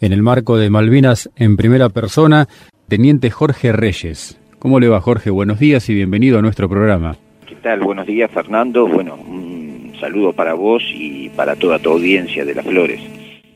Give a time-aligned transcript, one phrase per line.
[0.00, 2.46] en el marco de Malvinas en primera persona,
[2.88, 4.40] Teniente Jorge Reyes.
[4.58, 5.30] ¿Cómo le va Jorge?
[5.30, 7.16] Buenos días y bienvenido a nuestro programa.
[7.46, 7.80] ¿Qué tal?
[7.80, 8.86] Buenos días Fernando.
[8.86, 13.00] Bueno, un saludo para vos y para toda tu audiencia de las flores.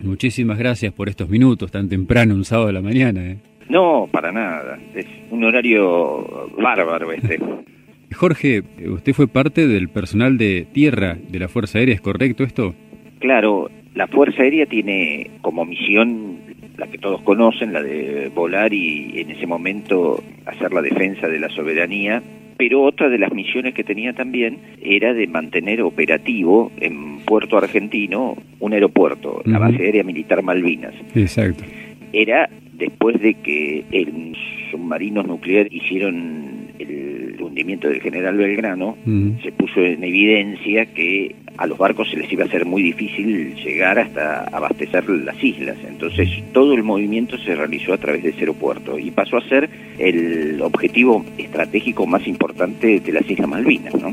[0.01, 3.25] Muchísimas gracias por estos minutos tan temprano, un sábado de la mañana.
[3.25, 3.39] ¿eh?
[3.69, 4.79] No, para nada.
[4.95, 7.39] Es un horario bárbaro este.
[8.15, 12.75] Jorge, usted fue parte del personal de tierra de la Fuerza Aérea, ¿es correcto esto?
[13.19, 13.69] Claro,
[13.99, 16.37] la Fuerza Aérea tiene como misión
[16.77, 21.41] la que todos conocen, la de volar y en ese momento hacer la defensa de
[21.41, 22.23] la soberanía,
[22.57, 28.37] pero otra de las misiones que tenía también era de mantener operativo en Puerto Argentino
[28.61, 30.95] un aeropuerto, la base aérea militar Malvinas.
[31.17, 31.65] Exacto.
[32.13, 34.37] Era después de que en
[34.71, 38.97] submarinos nucleares hicieron el hundimiento del general Belgrano,
[39.43, 43.55] se puso en evidencia que a los barcos se les iba a ser muy difícil
[43.57, 45.77] llegar hasta abastecer las islas.
[45.87, 49.69] Entonces todo el movimiento se realizó a través de ese aeropuerto y pasó a ser
[49.99, 53.93] el objetivo estratégico más importante de las Islas Malvinas.
[54.01, 54.13] ¿no?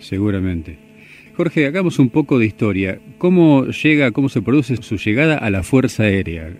[0.00, 0.76] Seguramente.
[1.36, 2.98] Jorge, hagamos un poco de historia.
[3.18, 6.50] ¿Cómo llega, cómo se produce su llegada a la Fuerza Aérea?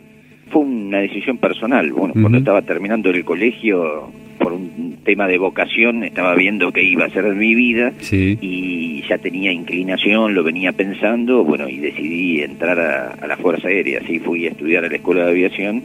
[0.51, 1.93] Fue una decisión personal.
[1.93, 7.05] Bueno, cuando estaba terminando el colegio, por un tema de vocación, estaba viendo qué iba
[7.05, 12.79] a ser mi vida y ya tenía inclinación, lo venía pensando, bueno, y decidí entrar
[12.79, 14.01] a, la Fuerza Aérea.
[14.03, 15.83] Así fui a estudiar a la Escuela de Aviación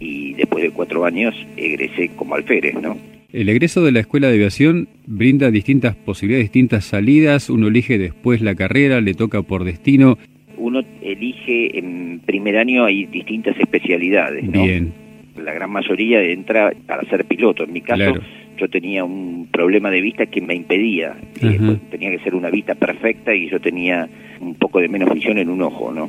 [0.00, 2.96] y después de cuatro años egresé como alférez, ¿no?
[3.32, 8.42] El egreso de la Escuela de Aviación brinda distintas posibilidades, distintas salidas, uno elige después
[8.42, 10.18] la carrera, le toca por destino.
[10.58, 14.62] Uno elige en primer año hay distintas especialidades, ¿no?
[14.62, 15.01] Bien
[15.36, 17.64] la gran mayoría entra para ser piloto.
[17.64, 18.14] En mi caso,
[18.58, 21.16] yo tenía un problema de vista que me impedía.
[21.40, 24.08] Eh, pues, tenía que ser una vista perfecta y yo tenía
[24.40, 26.08] un poco de menos visión en un ojo, ¿no?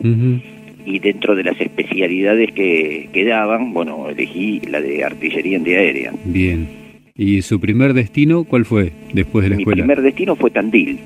[0.85, 6.11] Y dentro de las especialidades que, que daban, bueno, elegí la de artillería antiaérea.
[6.25, 6.83] Bien.
[7.15, 9.75] ¿Y su primer destino cuál fue después de la escuela?
[9.75, 10.99] Mi primer destino fue Tandil,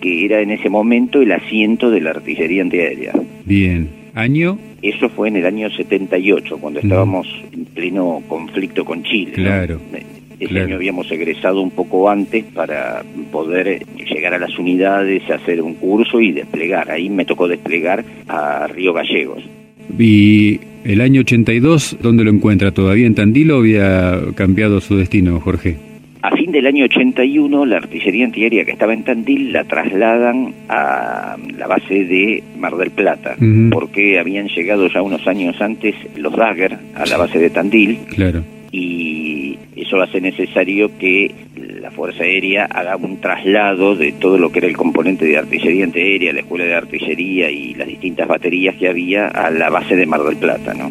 [0.00, 3.12] que era en ese momento el asiento de la artillería antiaérea.
[3.44, 3.99] Bien.
[4.14, 4.58] ¿Año?
[4.82, 9.32] Eso fue en el año 78, cuando estábamos en pleno conflicto con Chile.
[9.32, 9.80] Claro.
[10.38, 15.74] Ese año habíamos egresado un poco antes para poder llegar a las unidades, hacer un
[15.74, 16.90] curso y desplegar.
[16.90, 19.42] Ahí me tocó desplegar a Río Gallegos.
[19.98, 22.72] ¿Y el año 82 dónde lo encuentra?
[22.72, 25.89] ¿Todavía en Tandil o había cambiado su destino, Jorge?
[26.22, 31.36] A fin del año 81, la artillería antiaérea que estaba en Tandil la trasladan a
[31.56, 33.36] la base de Mar del Plata,
[33.70, 37.98] porque habían llegado ya unos años antes los Dagger a la base de Tandil.
[38.14, 38.44] Claro.
[38.70, 39.19] Y
[39.80, 41.34] eso hace necesario que
[41.80, 45.84] la Fuerza Aérea haga un traslado de todo lo que era el componente de artillería
[45.84, 50.06] antiaérea, la escuela de artillería y las distintas baterías que había a la base de
[50.06, 50.90] Mar del Plata, ¿no?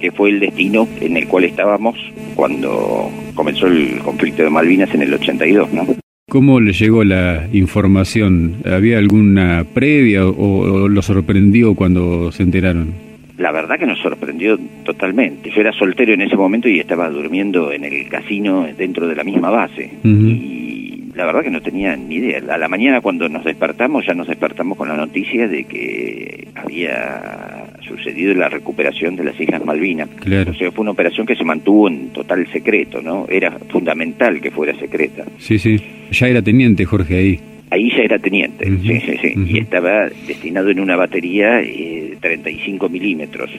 [0.00, 1.96] Que fue el destino en el cual estábamos
[2.34, 5.86] cuando comenzó el conflicto de Malvinas en el 82, ¿no?
[6.28, 8.56] ¿Cómo le llegó la información?
[8.66, 12.92] ¿Había alguna previa o, lo sorprendió cuando se enteraron?
[13.38, 15.50] La verdad que nos sorprendió totalmente.
[15.50, 19.22] Yo era soltero en ese momento y estaba durmiendo en el casino dentro de la
[19.22, 19.90] misma base.
[20.04, 22.42] Y la verdad que no tenía ni idea.
[22.48, 27.66] A la mañana cuando nos despertamos, ya nos despertamos con la noticia de que había
[27.86, 30.08] sucedido la recuperación de las Islas Malvinas.
[30.20, 30.50] Claro.
[30.50, 33.26] O sea, fue una operación que se mantuvo en total secreto, ¿no?
[33.28, 35.24] Era fundamental que fuera secreta.
[35.38, 35.80] Sí, sí.
[36.10, 37.40] Ya era teniente Jorge ahí.
[37.70, 39.34] Ahí ya era teniente, sí, sí, sí.
[39.46, 43.50] Y estaba destinado en una batería eh, 35 milímetros.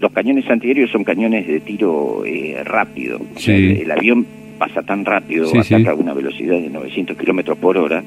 [0.00, 3.20] Los cañones antiaéreos son cañones de tiro eh, rápido.
[3.46, 4.26] el, avión
[4.58, 8.02] pasa tan rápido, ataca a una velocidad de 900 kilómetros por hora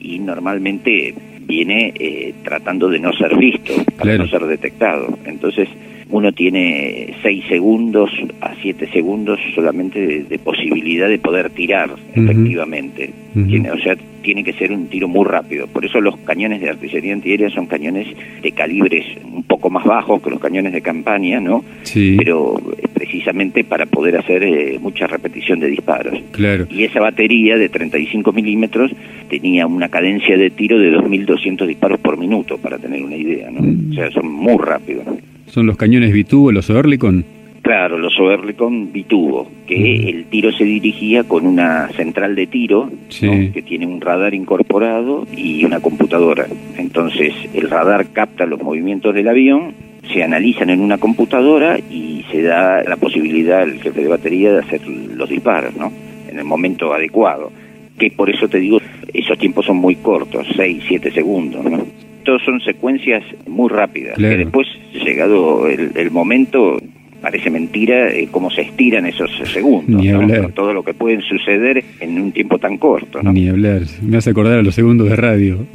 [0.00, 5.18] y normalmente viene eh, tratando de no ser visto, para no ser detectado.
[5.24, 5.68] Entonces,
[6.10, 8.10] uno tiene 6 segundos
[8.40, 13.10] a 7 segundos solamente de, posibilidad de poder tirar efectivamente.
[13.46, 15.66] tiene, o sea, tiene que ser un tiro muy rápido.
[15.66, 18.08] Por eso los cañones de artillería antiaérea son cañones
[18.42, 21.64] de calibres un poco más bajos que los cañones de campaña, ¿no?
[21.82, 22.16] Sí.
[22.18, 26.18] Pero eh, precisamente para poder hacer eh, mucha repetición de disparos.
[26.32, 26.66] Claro.
[26.70, 28.92] Y esa batería de 35 milímetros
[29.28, 33.60] tenía una cadencia de tiro de 2.200 disparos por minuto, para tener una idea, ¿no?
[33.60, 33.92] Mm.
[33.92, 35.06] O sea, son muy rápidos.
[35.50, 37.24] ¿Son los cañones Bitubo, los Oerlikon?
[37.62, 42.88] Claro, los Oerlikon Bitubo, que el tiro se dirigía con una central de tiro
[43.20, 46.46] que tiene un radar incorporado y una computadora.
[46.78, 49.74] Entonces el radar capta los movimientos del avión,
[50.12, 54.60] se analizan en una computadora y se da la posibilidad al jefe de batería de
[54.60, 55.92] hacer los disparos, ¿no?
[56.28, 57.50] En el momento adecuado.
[57.98, 58.80] Que por eso te digo,
[59.12, 61.84] esos tiempos son muy cortos, 6, 7 segundos, ¿no?
[62.24, 66.80] Todos son secuencias muy rápidas, que después, llegado el, momento,
[67.20, 70.04] parece mentira eh, cómo se estiran esos segundos,
[70.54, 73.22] todo lo que puede suceder en un tiempo tan corto.
[73.22, 75.66] Ni hablar, me hace acordar a los segundos de radio.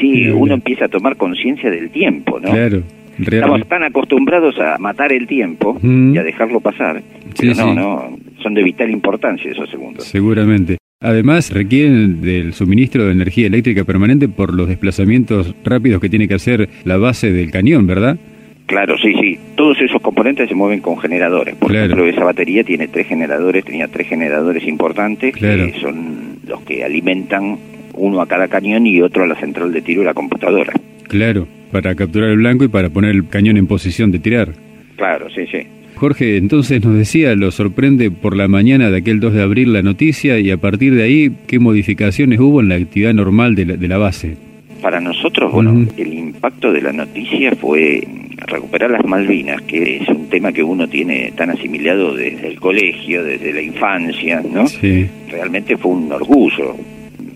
[0.00, 2.50] Sí, uno empieza a tomar conciencia del tiempo, ¿no?
[2.50, 2.82] Claro.
[3.18, 7.02] Estamos tan acostumbrados a matar el tiempo y a dejarlo pasar.
[7.38, 10.04] pero no, no, son de vital importancia esos segundos.
[10.04, 10.78] Seguramente.
[11.02, 16.34] Además, requieren del suministro de energía eléctrica permanente por los desplazamientos rápidos que tiene que
[16.34, 18.16] hacer la base del cañón, ¿verdad?
[18.66, 19.38] Claro, sí, sí.
[19.56, 21.56] Todos esos componentes se mueven con generadores.
[21.56, 26.84] Por ejemplo, esa batería tiene tres generadores, tenía tres generadores importantes, que son los que
[26.84, 27.58] alimentan
[27.94, 30.72] uno a cada cañón y otro a la central de tiro y la computadora.
[31.08, 34.52] Claro, para capturar el blanco y para poner el cañón en posición de tirar.
[34.96, 35.66] Claro, sí, sí.
[36.02, 39.82] Jorge, entonces nos decía, lo sorprende por la mañana de aquel 2 de abril la
[39.82, 43.76] noticia y a partir de ahí, ¿qué modificaciones hubo en la actividad normal de la,
[43.76, 44.36] de la base?
[44.80, 48.02] Para nosotros, bueno, el impacto de la noticia fue
[48.48, 53.22] recuperar las Malvinas, que es un tema que uno tiene tan asimilado desde el colegio,
[53.22, 54.66] desde la infancia, ¿no?
[54.66, 55.06] Sí.
[55.30, 56.74] Realmente fue un orgullo.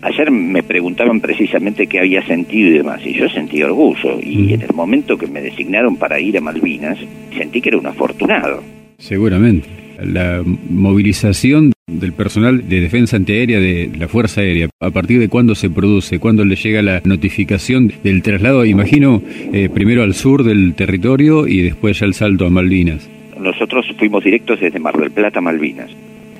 [0.07, 4.61] Ayer me preguntaban precisamente qué había sentido y demás, y yo sentí orgullo, y en
[4.61, 6.97] el momento que me designaron para ir a Malvinas,
[7.35, 8.63] sentí que era un afortunado.
[8.99, 9.67] Seguramente.
[10.01, 15.55] La movilización del personal de defensa antiaérea de la Fuerza Aérea, ¿a partir de cuándo
[15.55, 16.19] se produce?
[16.19, 19.21] ¿Cuándo le llega la notificación del traslado, imagino,
[19.51, 23.09] eh, primero al sur del territorio y después ya el salto a Malvinas?
[23.37, 25.91] Nosotros fuimos directos desde Mar del Plata a Malvinas.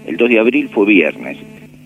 [0.06, 1.38] El 2 de abril fue viernes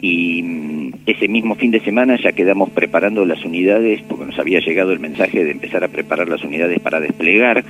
[0.02, 4.60] y mm, ese mismo fin de semana ya quedamos preparando las unidades, porque nos había
[4.60, 7.64] llegado el mensaje de empezar a preparar las unidades para desplegar.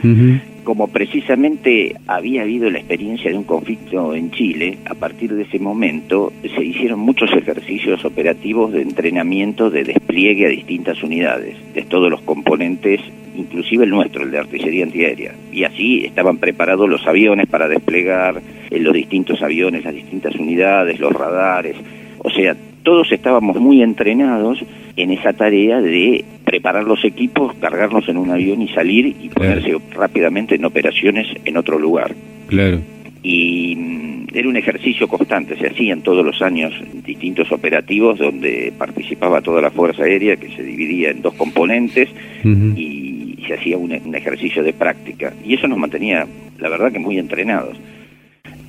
[0.63, 5.59] Como precisamente había habido la experiencia de un conflicto en Chile, a partir de ese
[5.59, 12.11] momento se hicieron muchos ejercicios operativos de entrenamiento, de despliegue a distintas unidades, de todos
[12.11, 13.01] los componentes,
[13.35, 15.33] inclusive el nuestro, el de artillería antiaérea.
[15.51, 20.99] Y así estaban preparados los aviones para desplegar, eh, los distintos aviones, las distintas unidades,
[20.99, 21.77] los radares
[22.23, 24.59] o sea, todos estábamos muy entrenados
[24.95, 29.77] en esa tarea de preparar los equipos, cargarnos en un avión y salir y ponerse
[29.93, 32.13] rápidamente en operaciones en otro lugar.
[32.47, 32.79] Claro.
[33.23, 36.73] Y mm, era un ejercicio constante, se hacían todos los años
[37.05, 42.09] distintos operativos donde participaba toda la Fuerza Aérea, que se dividía en dos componentes,
[42.43, 45.33] y se hacía un ejercicio de práctica.
[45.45, 46.25] Y eso nos mantenía,
[46.59, 47.77] la verdad que muy entrenados.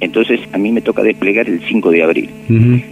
[0.02, 2.28] Entonces a mí me toca desplegar el 5 de abril.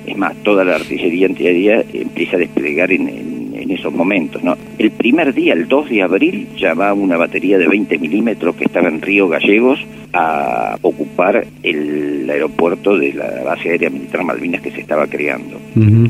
[0.06, 4.42] Es más, toda la artillería antiaérea empieza a desplegar en, esos momentos.
[4.42, 4.56] ¿no?
[4.78, 8.64] El primer día, el 2 de abril, ya va una batería de 20 milímetros que
[8.64, 9.80] estaba en Río Gallegos
[10.12, 15.60] a ocupar el aeropuerto de la base aérea militar Malvinas que se estaba creando.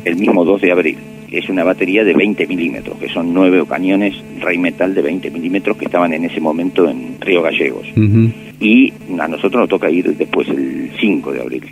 [0.05, 0.97] El mismo 2 de abril
[1.31, 5.85] es una batería de 20 milímetros, que son nueve cañones Rheinmetall de 20 milímetros que
[5.87, 7.87] estaban en ese momento en Río Gallegos.
[8.61, 11.65] Y a nosotros nos toca ir después el 5 de abril.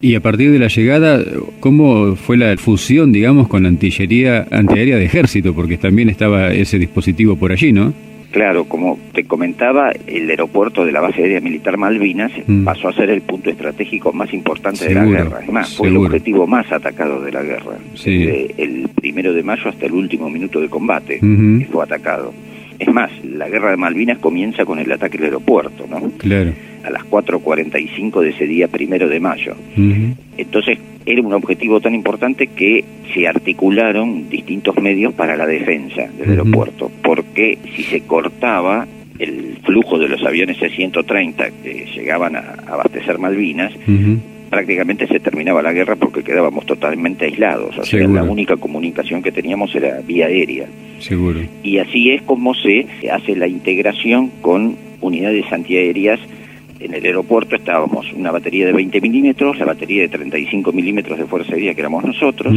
[0.00, 1.20] Y a partir de la llegada,
[1.60, 5.54] ¿cómo fue la fusión, digamos, con la antillería antiaérea de ejército?
[5.54, 7.94] Porque también estaba ese dispositivo por allí, ¿no?
[8.30, 12.64] Claro, como te comentaba, el aeropuerto de la base aérea militar Malvinas mm.
[12.64, 15.40] pasó a ser el punto estratégico más importante de la guerra.
[15.42, 17.76] Es más, fue el objetivo más atacado de la guerra.
[17.92, 21.20] Desde el primero de mayo hasta el último minuto de combate
[21.70, 22.32] fue atacado.
[22.78, 26.10] Es más, la guerra de Malvinas comienza con el ataque al aeropuerto, ¿no?
[26.18, 26.52] Claro.
[26.84, 29.56] A las 4.45 de ese día primero de mayo.
[30.36, 32.84] Entonces, era un objetivo tan importante que
[33.14, 38.86] se articularon distintos medios para la defensa del aeropuerto, porque si se cortaba
[39.18, 43.72] el flujo de los aviones C-130 que llegaban a abastecer Malvinas,
[44.50, 47.76] prácticamente se terminaba la guerra porque quedábamos totalmente aislados.
[47.78, 50.66] O sea, la única comunicación que teníamos era vía aérea.
[50.98, 51.40] Seguro.
[51.62, 56.20] Y así es como se hace la integración con unidades antiaéreas
[56.78, 61.24] en el aeropuerto estábamos una batería de 20 milímetros, la batería de 35 milímetros de
[61.24, 62.54] Fuerza Aérea que éramos nosotros,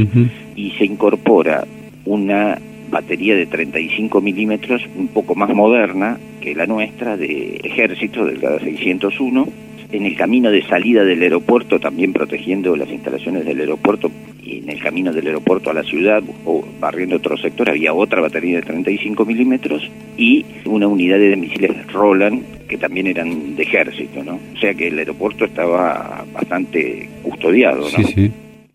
[0.55, 1.65] y se incorpora
[2.05, 2.57] una
[2.89, 9.47] batería de 35 milímetros un poco más moderna que la nuestra de ejército, del 601,
[9.91, 14.11] en el camino de salida del aeropuerto, también protegiendo las instalaciones del aeropuerto,
[14.43, 18.21] y en el camino del aeropuerto a la ciudad o barriendo otro sector, había otra
[18.21, 24.23] batería de 35 milímetros y una unidad de misiles Roland que también eran de ejército,
[24.23, 24.39] ¿no?
[24.55, 27.89] O sea que el aeropuerto estaba bastante custodiado, ¿no?
[27.89, 28.31] Sí, sí.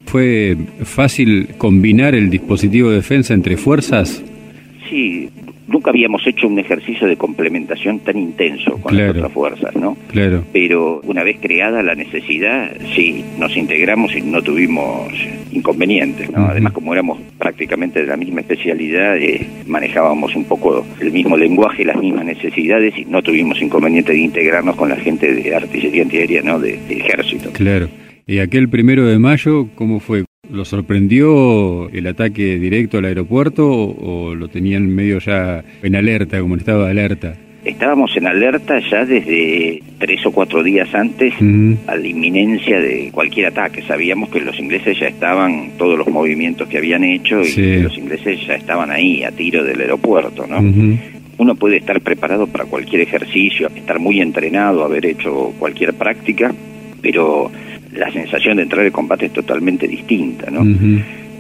[0.07, 4.23] ¿Fue fácil combinar el dispositivo de defensa entre fuerzas?
[4.91, 5.31] Sí,
[5.67, 9.97] nunca habíamos hecho un ejercicio de complementación tan intenso con las otras fuerzas, ¿no?
[10.09, 10.45] Claro.
[10.53, 15.13] Pero una vez creada la necesidad, sí, nos integramos y no tuvimos
[15.53, 16.47] inconvenientes, ¿no?
[16.47, 21.85] Además, como éramos prácticamente de la misma especialidad, eh, manejábamos un poco el mismo lenguaje,
[21.85, 26.43] las mismas necesidades y no tuvimos inconveniente de integrarnos con la gente de artillería antiaérea,
[26.43, 26.59] ¿no?
[26.59, 27.51] De, del ejército.
[27.53, 27.89] Claro.
[28.27, 30.25] ¿Y aquel primero de mayo, cómo fue?
[30.51, 36.55] ¿Lo sorprendió el ataque directo al aeropuerto o, lo tenían medio ya en alerta, como
[36.55, 37.35] en estado de alerta?
[37.65, 41.33] Estábamos en alerta ya desde tres o cuatro días antes
[41.87, 43.81] a la inminencia de cualquier ataque.
[43.83, 47.97] Sabíamos que los ingleses ya estaban, todos los movimientos que habían hecho, y que los
[47.97, 50.61] ingleses ya estaban ahí, a tiro del aeropuerto, ¿no?
[51.39, 56.55] Uno puede estar preparado para cualquier ejercicio, estar muy entrenado, haber hecho cualquier práctica,
[57.01, 57.51] pero
[57.95, 60.65] la sensación de entrar al combate es totalmente distinta, ¿no?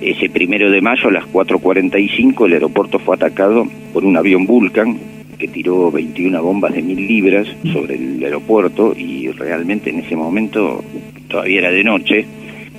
[0.00, 4.98] Ese primero de mayo a las 4.45 el aeropuerto fue atacado por un avión Vulcan
[5.38, 10.84] que tiró 21 bombas de mil libras sobre el aeropuerto y realmente en ese momento
[11.28, 12.26] todavía era de noche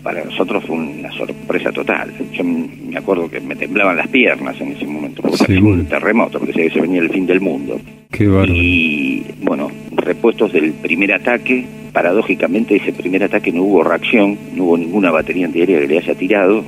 [0.05, 2.13] para nosotros fue una sorpresa total.
[2.31, 6.69] Yo me acuerdo que me temblaban las piernas en ese momento, porque un terremoto, porque
[6.69, 7.81] se venía el fin del mundo.
[8.17, 14.63] Qué y bueno, repuestos del primer ataque, paradójicamente ese primer ataque no hubo reacción, no
[14.63, 16.63] hubo ninguna batería antiaérea que le haya tirado.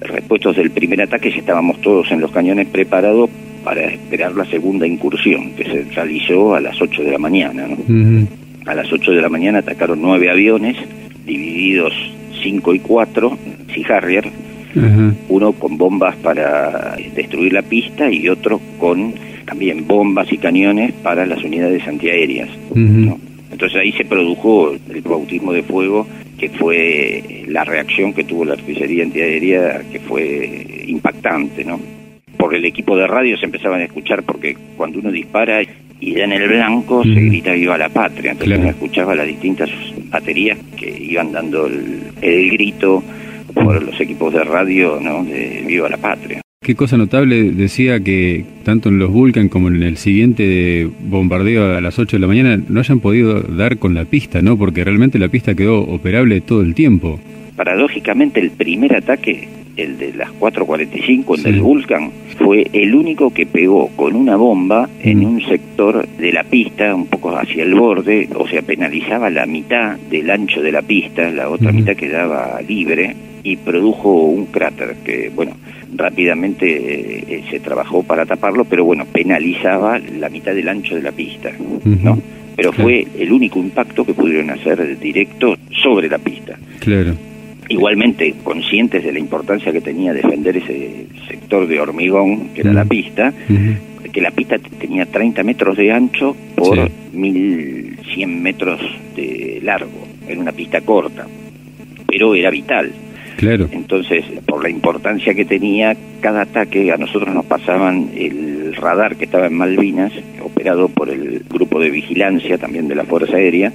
[0.00, 3.30] Repuestos del primer ataque ya estábamos todos en los cañones preparados
[3.62, 7.68] para esperar la segunda incursión, que se realizó a las 8 de la mañana.
[8.66, 10.76] A las 8 de la mañana atacaron nueve aviones,
[11.24, 11.92] divididos
[12.42, 13.38] 5 y 4,
[13.74, 14.30] Sea Harrier,
[15.28, 19.14] uno con bombas para destruir la pista y otro con
[19.48, 22.50] también bombas y cañones para las unidades antiaéreas.
[23.50, 26.06] Entonces ahí se produjo el bautismo de fuego,
[26.38, 31.80] que fue la reacción que tuvo la artillería antiaérea, que fue impactante, ¿no?
[32.36, 35.62] Por el equipo de radio se empezaban a escuchar, porque cuando uno dispara
[36.00, 38.32] y da en el blanco, se grita viva la patria.
[38.32, 39.70] Entonces uno escuchaba las distintas
[40.10, 43.02] baterías que iban dando el, el grito
[43.54, 45.24] por los equipos de radio, ¿no?
[45.24, 46.40] De viva la patria.
[46.60, 51.80] Qué cosa notable, decía que tanto en los Vulcan como en el siguiente bombardeo a
[51.80, 54.58] las 8 de la mañana no hayan podido dar con la pista, ¿no?
[54.58, 57.20] Porque realmente la pista quedó operable todo el tiempo.
[57.56, 63.46] Paradójicamente, el primer ataque, el de las 4.45, el del Vulcan, fue el único que
[63.46, 65.24] pegó con una bomba en mm.
[65.24, 69.96] un sector de la pista, un poco hacia el borde, o sea, penalizaba la mitad
[70.10, 75.30] del ancho de la pista, la otra mitad quedaba libre, y produjo un cráter que,
[75.34, 75.52] bueno,
[75.94, 81.12] rápidamente eh, se trabajó para taparlo, pero bueno, penalizaba la mitad del ancho de la
[81.12, 81.50] pista,
[82.02, 82.20] ¿no?
[82.56, 86.58] Pero fue el único impacto que pudieron hacer directo sobre la pista.
[86.80, 87.14] Claro.
[87.68, 92.84] Igualmente, conscientes de la importancia que tenía defender ese sector de hormigón, que era la
[92.84, 93.32] pista,
[94.12, 98.80] que la pista tenía 30 metros de ancho por 1100 metros
[99.14, 100.08] de largo.
[100.26, 101.26] Era una pista corta,
[102.06, 102.90] pero era vital.
[103.38, 103.68] Claro.
[103.70, 109.26] Entonces, por la importancia que tenía cada ataque, a nosotros nos pasaban el radar que
[109.26, 113.72] estaba en Malvinas, operado por el grupo de vigilancia también de la Fuerza Aérea,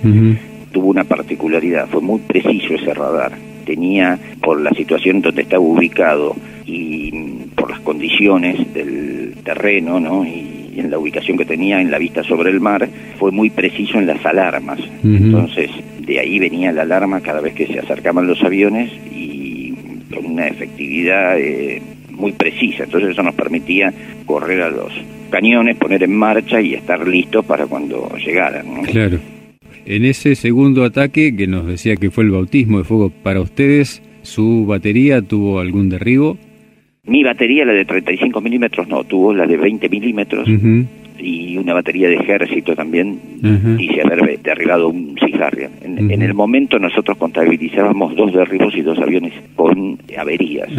[0.73, 3.31] tuvo una particularidad, fue muy preciso ese radar.
[3.65, 7.11] Tenía, por la situación donde estaba ubicado y
[7.55, 10.25] por las condiciones del terreno, ¿no?
[10.25, 12.89] Y, en la ubicación que tenía en la vista sobre el mar,
[13.19, 14.79] fue muy preciso en las alarmas.
[15.03, 18.91] Entonces, de ahí venía la alarma cada vez que se acercaban los aviones
[20.13, 22.83] con una efectividad eh, muy precisa.
[22.83, 23.93] Entonces eso nos permitía
[24.25, 24.91] correr a los
[25.29, 28.83] cañones, poner en marcha y estar listos para cuando llegaran.
[28.83, 29.19] Claro.
[29.85, 34.01] En ese segundo ataque que nos decía que fue el bautismo de fuego para ustedes,
[34.21, 36.37] ¿su batería tuvo algún derribo?
[37.05, 40.47] Mi batería, la de 35 milímetros, no, tuvo la de 20 milímetros
[41.19, 43.19] y una batería de ejército también
[43.77, 45.49] dice haber derribado un Sea
[45.81, 50.69] En, en, el momento nosotros contabilizábamos dos derribos y dos aviones con averías.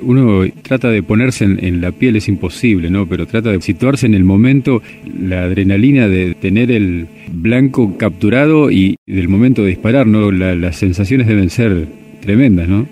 [0.00, 3.06] Uno trata de ponerse en, la piel, es imposible, ¿no?
[3.06, 4.82] Pero trata de situarse en el momento,
[5.20, 10.32] la adrenalina de tener el blanco capturado y del momento de disparar, ¿no?
[10.32, 11.86] las sensaciones deben ser
[12.20, 12.86] tremendas, ¿no?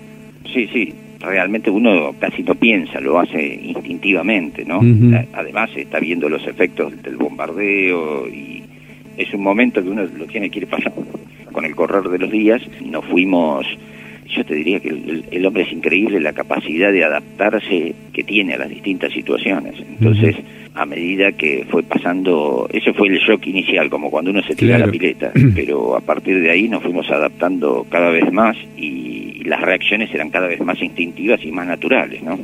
[0.53, 4.81] Sí, sí realmente uno casi no piensa, lo hace instintivamente, ¿no?
[5.33, 8.63] Además está viendo los efectos del bombardeo y
[9.17, 11.05] es un momento que uno lo tiene que ir pasando.
[11.51, 13.65] Con el correr de los días nos fuimos,
[14.27, 18.57] yo te diría que el, hombre es increíble la capacidad de adaptarse que tiene a
[18.57, 19.75] las distintas situaciones.
[19.79, 20.35] Entonces,
[20.75, 24.77] a medida que fue pasando, ese fue el shock inicial, como cuando uno se tira
[24.77, 29.12] la pileta, pero a partir de ahí nos fuimos adaptando cada vez más y
[29.43, 32.39] las reacciones eran cada vez más instintivas y más naturales, ¿no?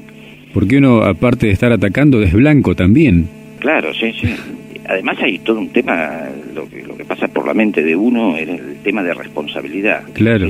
[0.53, 3.27] Porque uno, aparte de estar atacando, es blanco también.
[3.59, 4.33] Claro, sí, sí.
[4.87, 6.23] Además hay todo un tema,
[6.55, 10.03] lo que, lo que pasa por la mente de uno es el tema de responsabilidad.
[10.13, 10.47] Claro.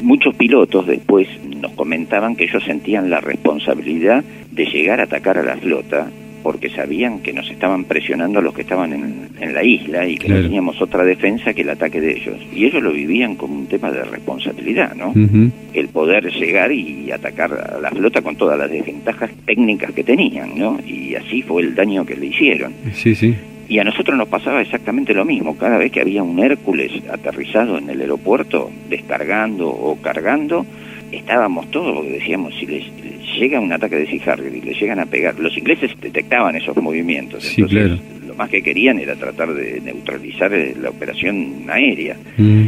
[0.00, 1.26] muchos pilotos después
[1.60, 6.08] nos comentaban que ellos sentían la responsabilidad de llegar a atacar a la flota
[6.42, 10.40] porque sabían que nos estaban presionando los que estaban en, la isla y que no
[10.40, 12.36] teníamos otra defensa que el ataque de ellos.
[12.54, 15.12] Y ellos lo vivían como un tema de responsabilidad, ¿no?
[15.72, 20.58] El poder llegar y atacar a la flota con todas las desventajas técnicas que tenían,
[20.58, 20.78] ¿no?
[20.86, 22.72] Y así fue el daño que le hicieron.
[22.92, 23.34] Sí, sí.
[23.70, 25.56] Y a nosotros nos pasaba exactamente lo mismo.
[25.56, 30.66] Cada vez que había un Hércules aterrizado en el aeropuerto, descargando o cargando,
[31.12, 32.84] estábamos todos, decíamos, si les,
[33.38, 37.44] llega un ataque de Sea y le llegan a pegar, los ingleses detectaban esos movimientos,
[37.44, 37.98] sí, claro.
[38.26, 42.16] lo más que querían era tratar de neutralizar eh, la operación aérea.
[42.36, 42.66] Mm.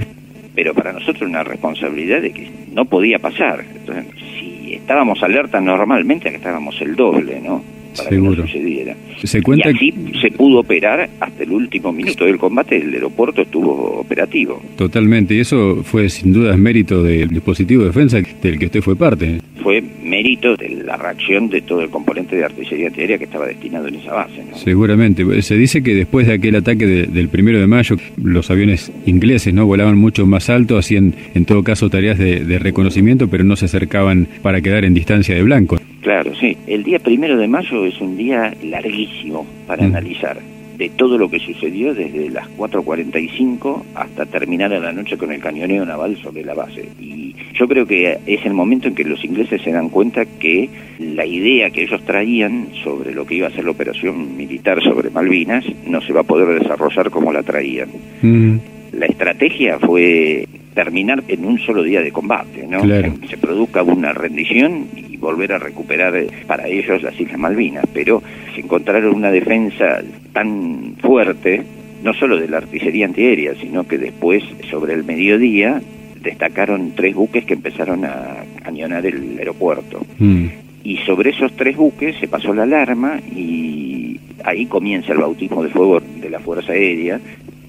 [0.54, 3.64] Pero para nosotros una responsabilidad de que no podía pasar.
[3.74, 4.04] Entonces,
[4.38, 7.62] si estábamos alerta normalmente, estábamos el doble, ¿no?
[7.96, 8.96] Para que no sucediera.
[9.24, 13.42] Se cuenta y así se pudo operar hasta el último minuto del combate, el aeropuerto
[13.42, 14.62] estuvo operativo.
[14.76, 18.96] Totalmente, y eso fue sin duda mérito del dispositivo de defensa del que usted fue
[18.96, 19.40] parte.
[19.62, 23.88] Fue mérito de la reacción de todo el componente de artillería antiaérea que estaba destinado
[23.88, 24.42] en esa base.
[24.56, 29.54] Seguramente, se dice que después de aquel ataque del primero de mayo, los aviones ingleses
[29.54, 33.56] no volaban mucho más alto, hacían en todo caso tareas de, de reconocimiento, pero no
[33.56, 35.78] se acercaban para quedar en distancia de blanco.
[36.02, 36.56] Claro, sí.
[36.66, 39.86] El día primero de mayo es un día larguísimo para mm.
[39.86, 40.38] analizar
[40.76, 45.40] de todo lo que sucedió desde las 4.45 hasta terminar a la noche con el
[45.40, 46.88] cañoneo naval sobre la base.
[46.98, 50.68] Y yo creo que es el momento en que los ingleses se dan cuenta que
[50.98, 55.10] la idea que ellos traían sobre lo que iba a ser la operación militar sobre
[55.10, 57.88] Malvinas no se va a poder desarrollar como la traían.
[58.22, 58.56] Mm.
[58.92, 62.82] La estrategia fue terminar en un solo día de combate, ¿no?
[63.28, 68.22] Se produzca una rendición y volver a recuperar eh, para ellos las Islas Malvinas, pero
[68.54, 70.02] se encontraron una defensa
[70.32, 71.62] tan fuerte,
[72.02, 75.80] no solo de la artillería antiaérea, sino que después, sobre el mediodía,
[76.22, 80.04] destacaron tres buques que empezaron a cañonar el aeropuerto.
[80.18, 80.46] Mm.
[80.84, 85.68] Y sobre esos tres buques se pasó la alarma y ahí comienza el bautismo de
[85.68, 87.20] fuego de la Fuerza Aérea,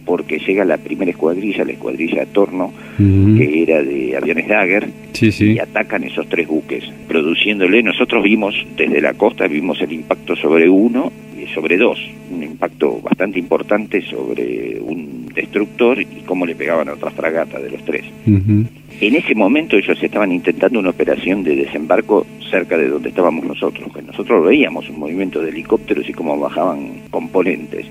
[0.06, 4.90] porque llega la primera escuadrilla, la escuadrilla Torno, que era de aviones Dagger,
[5.22, 10.70] y atacan esos tres buques, produciéndole, nosotros vimos desde la costa, vimos el impacto sobre
[10.70, 12.00] uno y sobre dos,
[12.32, 17.72] un impacto bastante importante sobre un destructor y cómo le pegaban a otra fragata de
[17.72, 18.06] los tres.
[18.26, 23.92] En ese momento ellos estaban intentando una operación de desembarco cerca de donde estábamos nosotros,
[23.94, 27.88] que nosotros veíamos un movimiento de helicópteros y cómo bajaban componentes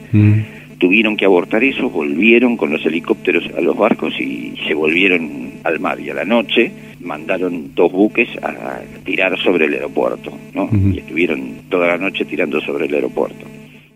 [0.83, 5.79] tuvieron que abortar eso, volvieron con los helicópteros a los barcos y se volvieron al
[5.79, 6.01] mar.
[6.01, 10.69] Y a la noche mandaron dos buques a tirar sobre el aeropuerto, ¿no?
[10.93, 13.47] Y estuvieron toda la noche tirando sobre el aeropuerto.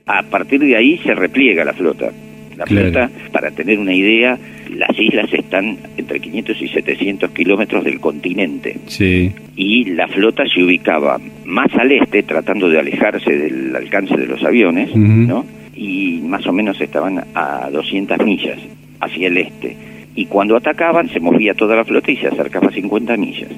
[0.06, 2.12] A partir de ahí se repliega la flota.
[2.56, 4.38] La flota, para tener una idea,
[4.70, 8.76] las islas están entre 500 y 700 kilómetros del continente.
[8.86, 9.32] Sí.
[9.56, 14.42] Y la flota se ubicaba más al este, tratando de alejarse del alcance de los
[14.44, 15.44] aviones, ¿no?
[15.76, 18.58] Y más o menos estaban a 200 millas
[19.00, 19.76] hacia el este.
[20.14, 23.50] Y cuando atacaban se movía toda la flota y se acercaba a 50 millas.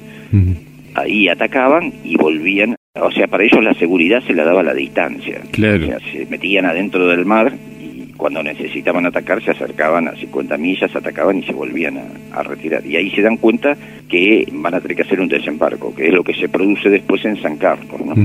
[0.93, 2.75] Ahí atacaban y volvían.
[2.95, 5.41] O sea, para ellos la seguridad se la daba a la distancia.
[5.51, 5.83] Claro.
[5.83, 10.57] O sea, se metían adentro del mar y cuando necesitaban atacar se acercaban a 50
[10.57, 11.97] millas, atacaban y se volvían
[12.33, 12.85] a, retirar.
[12.85, 13.77] Y ahí se dan cuenta
[14.09, 17.23] que van a tener que hacer un desembarco, que es lo que se produce después
[17.23, 18.01] en San Carlos.
[18.05, 18.15] ¿no?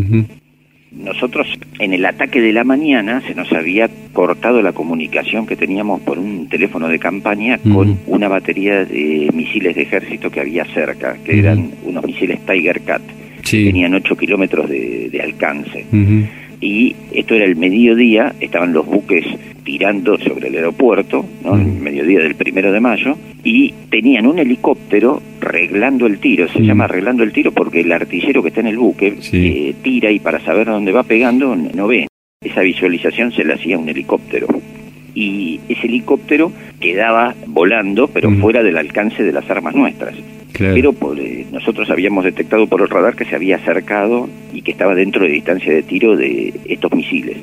[0.96, 1.46] Nosotros
[1.78, 6.18] en el ataque de la mañana se nos había cortado la comunicación que teníamos por
[6.18, 11.38] un teléfono de campaña con una batería de misiles de ejército que había cerca, que
[11.38, 13.02] eran unos misiles Tiger Cat,
[13.42, 15.85] que tenían 8 kilómetros de, alcance
[16.64, 19.27] y esto era el mediodía, estaban los buques
[19.64, 21.57] tirando sobre el aeropuerto, ¿no?
[21.57, 26.87] el mediodía del primero de mayo, y tenían un helicóptero reglando el tiro, se llama
[26.87, 30.40] reglando el tiro porque el artillero que está en el buque eh, tira y para
[30.40, 32.09] saber dónde va pegando no ve.
[32.42, 34.46] Esa visualización se le hacía un helicóptero.
[35.14, 36.50] Y ese helicóptero
[36.81, 40.14] quedaba volando, pero fuera del alcance de las armas nuestras.
[40.59, 44.71] Pero por, eh, nosotros habíamos detectado por el radar que se había acercado y que
[44.73, 47.38] estaba dentro de distancia de tiro de estos misiles.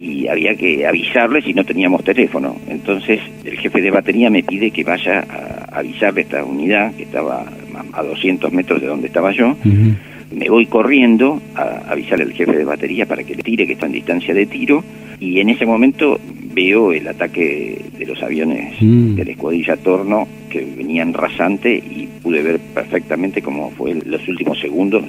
[0.00, 2.56] Y había que avisarles si no teníamos teléfono.
[2.68, 7.02] Entonces el jefe de batería me pide que vaya a avisarle a esta unidad que
[7.02, 7.44] estaba
[7.92, 9.56] a 200 metros de donde estaba yo.
[9.64, 13.86] Me voy corriendo a avisarle al jefe de batería para que le tire, que está
[13.86, 14.84] en distancia de tiro.
[15.18, 16.18] Y en ese momento
[16.54, 19.16] veo el ataque de los aviones mm.
[19.16, 24.58] de la escuadrilla Torno que venían rasante y pude ver perfectamente cómo fue los últimos
[24.60, 25.04] segundos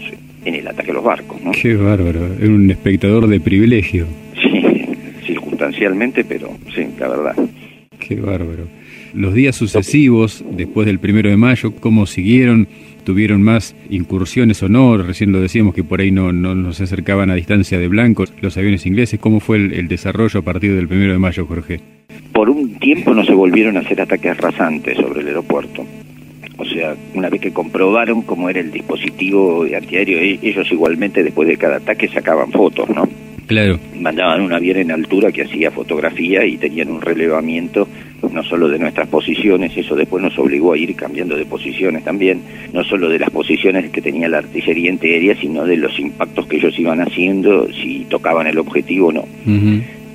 [0.45, 1.41] en el ataque a los barcos.
[1.41, 1.51] ¿no?
[1.51, 4.07] Qué bárbaro, era un espectador de privilegio.
[4.41, 4.63] Sí,
[5.25, 7.35] circunstancialmente, pero sí, la verdad.
[7.99, 8.67] Qué bárbaro.
[9.13, 12.67] Los días sucesivos, después del primero de mayo, ¿cómo siguieron?
[13.03, 14.97] ¿Tuvieron más incursiones o no?
[14.97, 18.57] Recién lo decíamos que por ahí no, no, se acercaban a distancia de blancos los
[18.57, 19.19] aviones ingleses.
[19.19, 21.79] ¿Cómo fue el, desarrollo a partir del primero de mayo, Jorge?
[22.33, 25.85] Por un tiempo no se volvieron a hacer ataques rasantes sobre el aeropuerto.
[26.57, 31.47] O sea, una vez que comprobaron cómo era el dispositivo antiaéreo, e-, ellos igualmente después
[31.47, 33.07] de cada ataque sacaban fotos, ¿no?
[33.47, 33.79] Claro.
[33.99, 37.87] Mandaban un avión en altura que hacía fotografía y tenían un relevamiento
[38.29, 42.41] no solo de nuestras posiciones, eso después nos obligó a ir cambiando de posiciones también,
[42.73, 46.57] no solo de las posiciones que tenía la artillería antiaérea, sino de los impactos que
[46.57, 49.25] ellos iban haciendo, si tocaban el objetivo o no.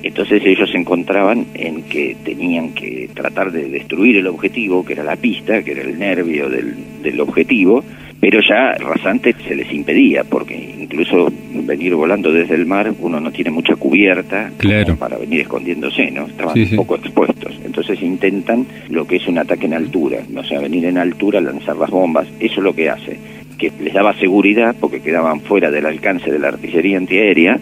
[0.03, 5.03] Entonces ellos se encontraban en que tenían que tratar de destruir el objetivo, que era
[5.03, 7.83] la pista, que era el nervio del, del objetivo,
[8.19, 13.31] pero ya rasante se les impedía, porque incluso venir volando desde el mar, uno no
[13.31, 14.51] tiene mucha cubierta
[14.97, 16.25] para venir escondiéndose, ¿no?
[16.25, 17.56] Estaban un poco expuestos.
[17.77, 21.77] Entonces intentan lo que es un ataque en altura, o sea, venir en altura, lanzar
[21.77, 23.19] las bombas, eso es lo que hace
[23.59, 27.59] que les daba seguridad porque quedaban fuera del alcance de la artillería antiaérea,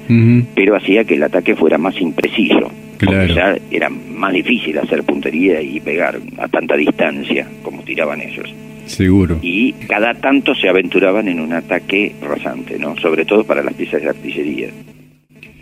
[0.54, 2.70] pero hacía que el ataque fuera más impreciso.
[2.98, 3.34] Claro.
[3.34, 8.54] ya era más difícil hacer puntería y pegar a tanta distancia como tiraban ellos.
[8.86, 9.38] Seguro.
[9.42, 12.98] Y cada tanto se aventuraban en un ataque rasante, ¿no?
[12.98, 14.70] Sobre todo para las piezas de artillería.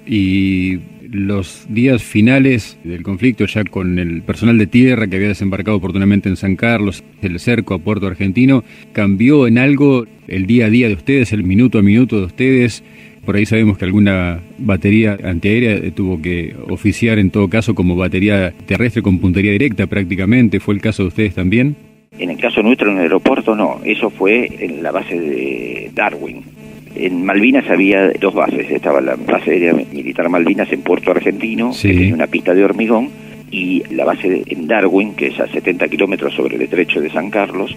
[0.06, 0.80] Y
[1.13, 6.28] los días finales del conflicto, ya con el personal de tierra que había desembarcado oportunamente
[6.28, 10.88] en San Carlos, el cerco a Puerto Argentino, ¿cambió en algo el día a día
[10.88, 12.84] de ustedes, el minuto a minuto de ustedes?
[13.26, 18.54] Por ahí sabemos que alguna batería antiaérea tuvo que oficiar en todo caso como batería
[18.65, 20.60] terrestre con puntería directa prácticamente.
[20.60, 21.76] ¿Fue el caso de ustedes también?
[22.17, 26.53] En el caso nuestro en el aeropuerto no, eso fue en la base de Darwin.
[26.95, 31.93] En Malvinas había dos bases, estaba la base aérea militar Malvinas en Puerto Argentino, que
[31.93, 33.10] tenía una pista de hormigón,
[33.49, 37.29] y la base en Darwin, que es a 70 kilómetros sobre el estrecho de San
[37.29, 37.73] Carlos,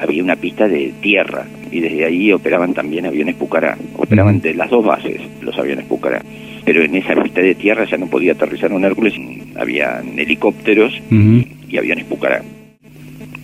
[0.00, 3.76] había una pista de tierra, y desde ahí operaban también aviones Pucará.
[3.96, 6.22] Operaban de las dos bases los aviones Pucará.
[6.64, 9.14] Pero en esa pista de tierra ya no podía aterrizar un Hércules,
[9.56, 12.42] había helicópteros y aviones Pucará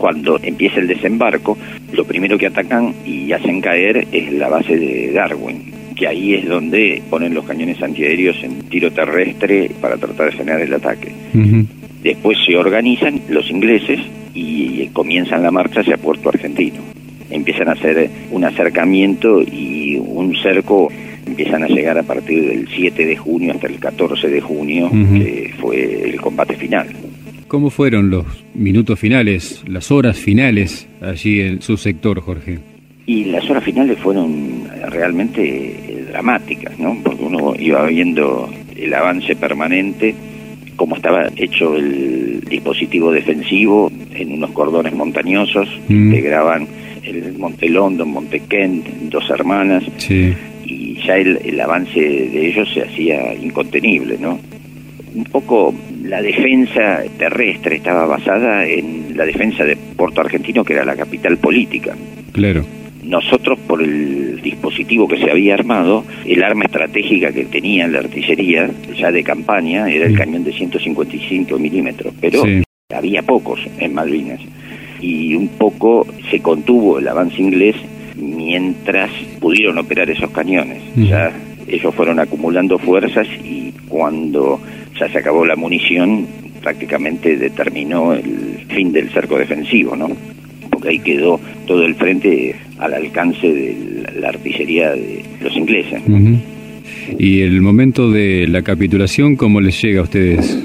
[0.00, 1.58] cuando empieza el desembarco,
[1.92, 6.48] lo primero que atacan y hacen caer es la base de Darwin, que ahí es
[6.48, 11.12] donde ponen los cañones antiaéreos en tiro terrestre para tratar de frenar el ataque.
[12.02, 14.00] Después se organizan los ingleses
[14.34, 16.78] y comienzan la marcha hacia Puerto Argentino.
[17.28, 20.88] Empiezan a hacer un acercamiento y un cerco
[21.26, 25.52] empiezan a llegar a partir del 7 de junio hasta el 14 de junio, que
[25.60, 26.88] fue el combate final.
[27.50, 32.60] ¿Cómo fueron los minutos finales, las horas finales allí en su sector, Jorge?
[33.06, 36.96] Y las horas finales fueron realmente dramáticas, ¿no?
[37.02, 40.14] Porque uno iba viendo el avance permanente,
[40.76, 46.06] cómo estaba hecho el dispositivo defensivo en unos cordones montañosos que mm.
[46.06, 46.68] integraban
[47.02, 52.82] el Monte London, Monte Kent, dos hermanas, y ya el, el avance de ellos se
[52.82, 54.38] hacía incontenible, ¿no?
[55.14, 60.84] Un poco la defensa terrestre estaba basada en la defensa de Puerto Argentino, que era
[60.84, 61.96] la capital política.
[62.32, 62.64] Claro.
[63.02, 68.70] Nosotros, por el dispositivo que se había armado, el arma estratégica que tenía la artillería,
[68.96, 72.42] ya de campaña, era el cañón de 155 milímetros, pero
[72.94, 74.40] había pocos en Malvinas.
[75.00, 77.74] Y un poco se contuvo el avance inglés
[78.16, 80.82] mientras pudieron operar esos cañones.
[80.96, 81.32] Ya
[81.66, 84.60] ellos fueron acumulando fuerzas y cuando
[85.00, 86.26] ya se acabó la munición,
[86.62, 90.10] prácticamente determinó el fin del cerco defensivo, ¿no?
[90.70, 96.02] Porque ahí quedó todo el frente al alcance de la artillería de los ingleses.
[97.18, 100.62] ¿Y el momento de la capitulación cómo les llega a ustedes?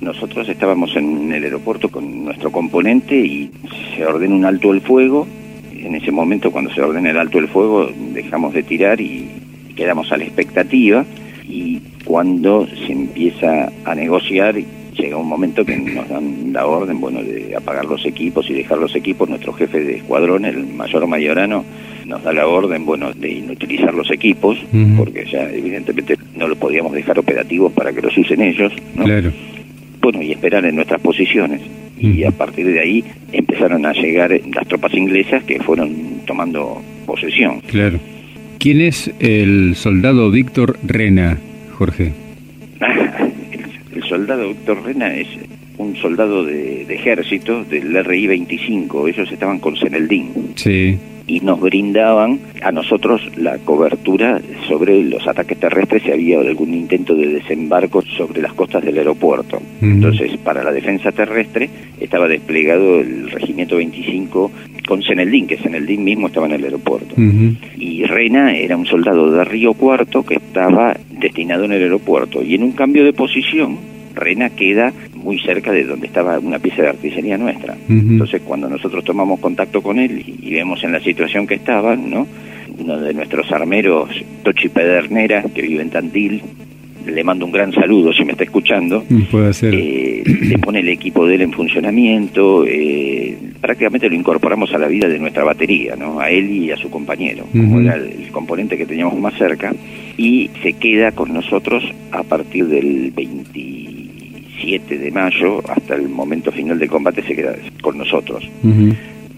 [0.00, 3.50] Nosotros estábamos en el aeropuerto con nuestro componente y
[3.96, 5.26] se ordena un alto el fuego.
[5.74, 9.28] En ese momento, cuando se ordena el alto el fuego, dejamos de tirar y
[9.76, 11.04] quedamos a la expectativa
[11.48, 14.56] y cuando se empieza a negociar
[14.98, 18.78] llega un momento que nos dan la orden bueno de apagar los equipos y dejar
[18.78, 19.28] los equipos.
[19.28, 21.64] Nuestro jefe de escuadrón el mayor mayorano
[22.04, 24.58] nos da la orden bueno de inutilizar los equipos
[24.96, 29.30] porque ya evidentemente no los podíamos dejar operativos para que los usen ellos claro.
[30.00, 31.60] bueno y esperar en nuestras posiciones.
[32.00, 37.60] Y a partir de ahí empezaron a llegar las tropas inglesas que fueron tomando posesión.
[37.62, 37.98] Claro
[38.58, 41.38] ¿Quién es el soldado Víctor Rena,
[41.74, 42.12] Jorge?
[43.92, 45.28] el, soldado Víctor Rena es
[45.76, 50.52] un soldado de, ejército del RI 25, ellos estaban con Seneldín.
[50.56, 56.74] Sí y nos brindaban a nosotros la cobertura sobre los ataques terrestres si había algún
[56.74, 59.60] intento de desembarco sobre las costas del aeropuerto.
[59.80, 61.68] Entonces, para la defensa terrestre
[62.00, 64.50] estaba desplegado el Regimiento 25
[64.88, 67.14] con Seneldín, que Seneldín mismo estaba en el aeropuerto.
[67.76, 72.42] Y Reina era un soldado de Río Cuarto que estaba destinado en el aeropuerto.
[72.42, 73.76] Y en un cambio de posición,
[74.18, 77.76] Rena queda muy cerca de donde estaba una pieza de artillería nuestra.
[77.88, 82.26] Entonces, cuando nosotros tomamos contacto con él y, vemos en la situación que estaban, ¿no?
[82.78, 84.10] Uno de nuestros armeros,
[84.42, 86.42] Tochi Pedernera, que vive en Tandil,
[87.06, 89.04] le mando un gran saludo si me está escuchando.
[89.08, 89.74] Mm, puede ser.
[89.74, 92.64] Eh, le pone el equipo de él en funcionamiento.
[92.66, 96.20] Eh, prácticamente lo incorporamos a la vida de nuestra batería, ¿no?
[96.20, 99.74] A él y a su compañero, como era el, componente que teníamos más cerca.
[100.16, 103.12] Y se queda con nosotros a partir del
[104.68, 108.48] 27 de mayo hasta el momento final del combate se queda con nosotros.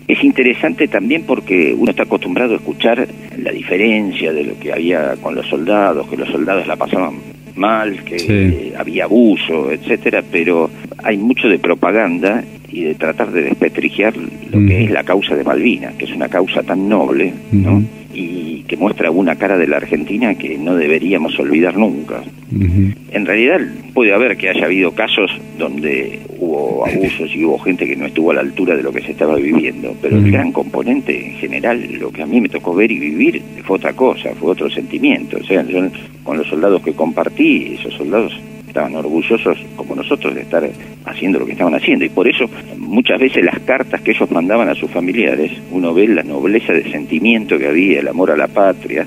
[0.09, 3.07] Es interesante también porque uno está acostumbrado a escuchar
[3.39, 7.15] la diferencia de lo que había con los soldados, que los soldados la pasaban
[7.55, 10.69] mal, que había abuso, etcétera, pero
[11.05, 15.45] hay mucho de propaganda y de tratar de desprestigiar lo que es la causa de
[15.45, 17.83] Malvinas, que es una causa tan noble, ¿no?
[18.13, 22.23] Y que muestra una cara de la Argentina que no deberíamos olvidar nunca.
[22.51, 23.61] En realidad
[23.95, 28.33] puede haber que haya habido casos donde hubo abusos y hubo gente que no estuvo
[28.33, 31.81] a la altura de lo que se estaba viviendo, pero el gran componente en general,
[32.01, 35.39] lo que a mí me tocó ver y vivir, fue otra cosa, fue otro sentimiento.
[35.39, 35.81] O sea, yo
[36.25, 38.33] con los soldados que compartí, esos soldados
[38.71, 40.69] estaban orgullosos como nosotros de estar
[41.05, 42.05] haciendo lo que estaban haciendo.
[42.05, 46.09] Y por eso muchas veces las cartas que ellos mandaban a sus familiares uno ve
[46.09, 49.07] la nobleza de sentimiento que había el amor a la patria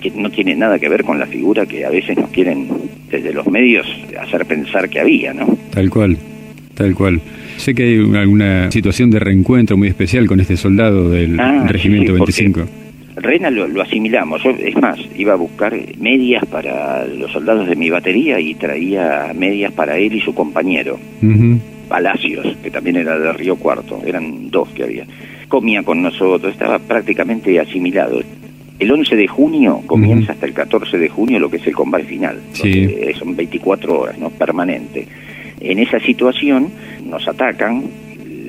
[0.00, 2.68] que no tiene nada que ver con la figura que a veces nos quieren
[3.10, 3.86] desde los medios
[4.20, 6.18] hacer pensar que había no tal cual
[6.74, 7.20] tal cual.
[7.56, 12.12] Sé que hay alguna situación de reencuentro muy especial con este soldado del ah, regimiento
[12.12, 12.83] 25
[13.16, 14.42] Reina lo, asimilamos.
[14.42, 19.32] Yo, es más, iba a buscar medias para los soldados de mi batería y traía
[19.34, 20.98] medias para él y su compañero,
[21.88, 24.00] Palacios, que también era de Río Cuarto.
[24.04, 25.06] Eran dos que había.
[25.48, 28.20] Comía con nosotros, estaba prácticamente asimilado.
[28.78, 32.04] El 11 de junio comienza hasta el 14 de junio lo que es el combate
[32.04, 32.40] final.
[32.52, 32.88] Sí.
[33.16, 34.30] Son 24 horas, ¿no?
[34.30, 35.06] Permanente.
[35.60, 36.70] En esa situación
[37.08, 37.84] nos atacan,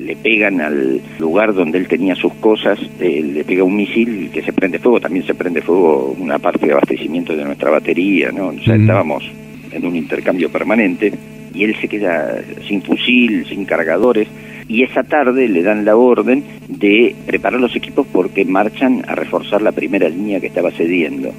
[0.06, 4.42] le pegan al lugar donde él tenía sus cosas, eh, le pega un misil que
[4.42, 8.48] se prende fuego, también se prende fuego una parte de abastecimiento de nuestra batería, ¿no?
[8.48, 9.24] O sea, estábamos
[9.72, 11.12] en un intercambio permanente
[11.52, 12.38] y él se queda
[12.68, 14.28] sin fusil, sin cargadores,
[14.68, 19.62] y esa tarde le dan la orden de preparar los equipos porque marchan a reforzar
[19.62, 21.32] la primera línea que estaba cediendo.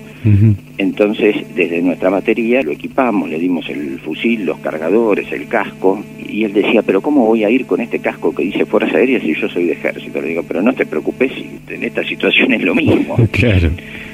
[0.77, 6.43] Entonces, desde nuestra batería lo equipamos, le dimos el fusil, los cargadores, el casco, y
[6.43, 9.33] él decía, pero ¿cómo voy a ir con este casco que dice Fuerzas Aéreas si
[9.33, 10.21] yo soy de ejército?
[10.21, 11.31] Le digo, pero no te preocupes,
[11.69, 13.15] en esta situación es lo mismo.
[13.31, 13.69] Claro.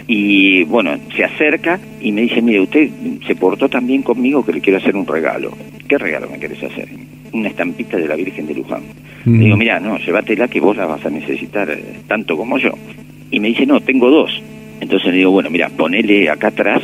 [0.08, 2.90] Y bueno, se acerca y me dice, mire, usted
[3.26, 5.52] se portó tan bien conmigo que le quiero hacer un regalo.
[5.88, 6.90] ¿Qué regalo me querés hacer?
[7.32, 8.84] Una estampita de la Virgen de Luján.
[9.26, 9.60] Le digo, mm.
[9.60, 12.72] mira, no, llévatela que vos la vas a necesitar eh, tanto como yo.
[13.32, 14.42] Y me dice, no, tengo dos.
[14.82, 16.82] Entonces le digo, bueno, mira, ponele acá atrás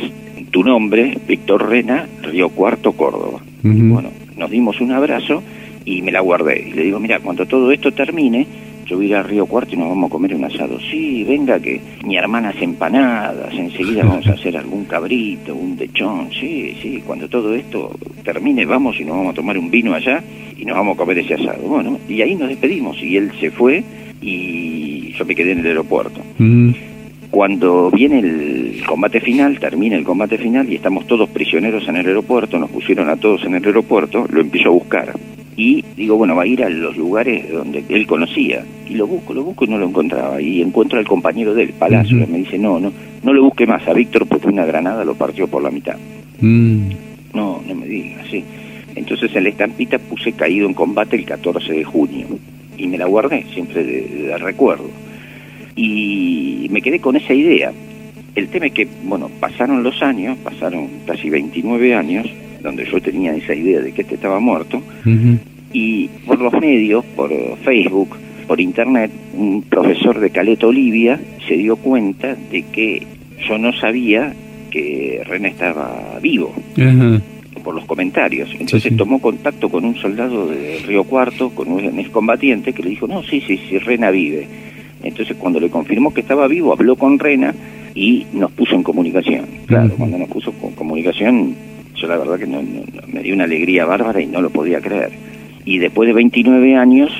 [0.50, 3.40] tu nombre, Víctor Rena, Río Cuarto, Córdoba.
[3.62, 5.42] Bueno, nos dimos un abrazo
[5.84, 6.68] y me la guardé.
[6.68, 8.46] Y le digo, mira, cuando todo esto termine,
[8.94, 10.78] voy a Río Cuarto y nos vamos a comer un asado.
[10.80, 16.30] Sí, venga que mi hermana hace empanadas, enseguida vamos a hacer algún cabrito, un lechón.
[16.32, 17.90] Sí, sí, cuando todo esto
[18.24, 20.22] termine vamos y nos vamos a tomar un vino allá
[20.56, 21.62] y nos vamos a comer ese asado.
[21.62, 23.82] Bueno, y ahí nos despedimos y él se fue
[24.20, 26.20] y yo me quedé en el aeropuerto.
[27.30, 32.06] Cuando viene el combate final, termina el combate final y estamos todos prisioneros en el
[32.06, 35.14] aeropuerto, nos pusieron a todos en el aeropuerto, lo empiezo a buscar.
[35.56, 38.64] Y digo, bueno, va a ir a los lugares donde él conocía.
[38.88, 40.40] Y lo busco, lo busco y no lo encontraba.
[40.40, 43.86] Y encuentro al compañero del Palacio, y me dice, no, no, no lo busque más
[43.86, 45.96] a Víctor porque una granada lo partió por la mitad.
[46.40, 46.88] Mm.
[47.32, 48.42] No, no me digas, sí.
[48.96, 52.26] Entonces en la estampita puse caído en combate el 14 de junio.
[52.76, 54.88] Y me la guardé, siempre de recuerdo
[55.80, 57.72] y me quedé con esa idea.
[58.34, 62.26] El tema es que, bueno, pasaron los años, pasaron casi 29 años,
[62.62, 64.82] donde yo tenía esa idea de que este estaba muerto,
[65.72, 67.30] y por los medios, por
[67.64, 68.16] Facebook,
[68.46, 73.06] por internet, un profesor de Caleta Olivia se dio cuenta de que
[73.48, 74.34] yo no sabía
[74.70, 76.54] que René estaba vivo.
[77.64, 78.48] por los comentarios.
[78.58, 83.06] Entonces tomó contacto con un soldado de Río Cuarto, con un excombatiente, que le dijo,
[83.06, 84.46] no, sí, sí, sí, Rena vive.
[85.02, 87.54] Entonces cuando le confirmó que estaba vivo, habló con Rena
[87.94, 89.46] y nos puso en comunicación.
[89.66, 91.54] Claro, cuando nos puso en comunicación,
[91.94, 95.10] yo la verdad que me dio una alegría bárbara y no lo podía creer.
[95.64, 97.10] Y después de 29 años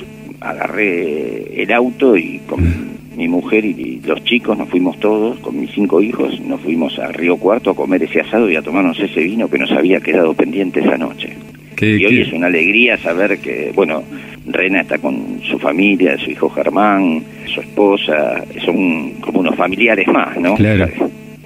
[0.40, 5.70] agarré el auto y con mi mujer y los chicos nos fuimos todos, con mis
[5.72, 9.20] cinco hijos, nos fuimos a Río Cuarto a comer ese asado y a tomarnos ese
[9.20, 11.36] vino que nos había quedado pendiente esa noche.
[11.82, 14.02] y hoy es una alegría saber que, bueno,
[14.46, 20.40] Rena está con su familia, su hijo Germán, su esposa, son como unos familiares más,
[20.40, 20.54] ¿no?
[20.54, 20.88] Claro.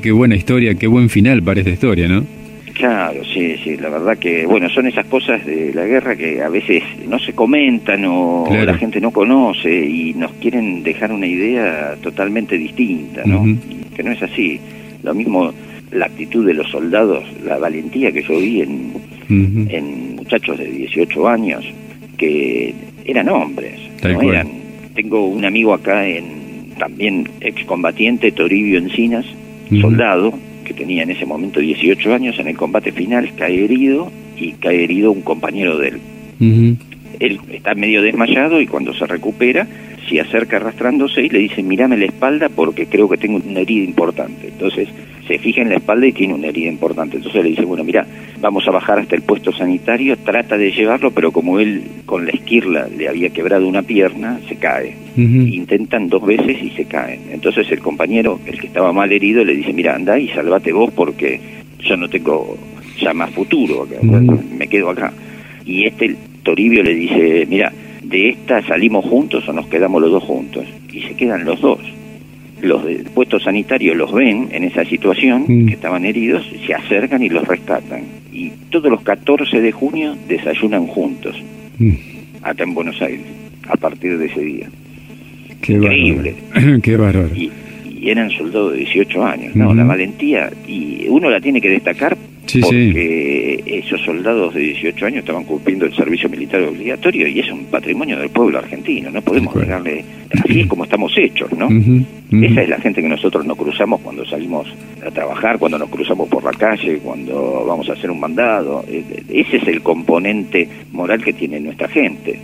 [0.01, 2.25] Qué buena historia, qué buen final para esta historia, ¿no?
[2.75, 6.49] Claro, sí, sí, la verdad que, bueno, son esas cosas de la guerra que a
[6.49, 11.95] veces no se comentan o la gente no conoce y nos quieren dejar una idea
[12.03, 13.45] totalmente distinta, ¿no?
[13.95, 14.61] Que no es así.
[15.05, 15.53] Lo mismo
[15.93, 18.93] la actitud de los soldados, la valentía que yo vi en,
[19.29, 21.65] en muchachos de 18 años,
[22.19, 24.49] que eran hombres, no eran.
[24.95, 29.25] Tengo un amigo acá en también excombatiente Toribio Encinas,
[29.81, 30.35] soldado,
[30.65, 34.85] que tenía en ese momento 18 años, en el combate final cae herido y cae
[34.85, 36.01] herido un compañero de él.
[37.21, 39.67] Él está medio desmayado y cuando se recupera
[40.09, 43.85] se acerca arrastrándose y le dice, mirame la espalda porque creo que tengo una herida
[43.85, 44.49] importante.
[44.49, 44.89] Entonces
[45.27, 47.17] se fija en la espalda y tiene una herida importante.
[47.17, 48.07] Entonces le dice, bueno, mira,
[48.41, 52.33] vamos a bajar hasta el puesto sanitario, trata de llevarlo, pero como él con la
[52.33, 54.95] esquirla le había quebrado una pierna, se cae.
[55.17, 57.21] Intentan dos veces y se caen.
[57.31, 60.93] Entonces el compañero, el que estaba mal herido, le dice, mira, anda y salvate vos
[60.93, 61.41] porque
[61.79, 62.59] yo no tengo
[63.01, 65.13] ya más futuro, me quedo acá.
[65.65, 67.73] Y este Toribio le dice, mira,
[68.05, 70.65] de esta salimos juntos o nos quedamos los dos juntos.
[70.93, 71.81] Y se quedan los dos.
[72.61, 75.67] Los del puesto sanitario los ven en esa situación, mm.
[75.67, 78.03] que estaban heridos, se acercan y los rescatan.
[78.33, 81.37] Y todos los 14 de junio desayunan juntos,
[81.79, 81.93] mm.
[82.43, 83.27] acá en Buenos Aires,
[83.69, 84.71] a partir de ese día.
[85.61, 86.37] Qué Increíble.
[86.83, 87.35] Qué bárbaro.
[87.35, 87.51] Y,
[88.07, 89.73] eran soldados de 18 años, ¿no?
[89.73, 92.19] La valentía, y uno la tiene que destacar
[92.63, 97.65] porque esos soldados de 18 años estaban cumpliendo el servicio militar obligatorio y es un
[97.67, 101.69] patrimonio del pueblo argentino, no podemos negarle, así es como estamos hechos, ¿no?
[102.43, 104.67] Esa es la gente que nosotros nos cruzamos cuando salimos
[105.07, 109.05] a trabajar, cuando nos cruzamos por la calle, cuando vamos a hacer un mandado, e,
[109.29, 112.39] e, ese es el componente moral que tiene nuestra gente.